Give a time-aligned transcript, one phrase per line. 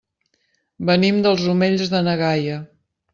[0.89, 2.57] Venim dels Omells de na Gaia.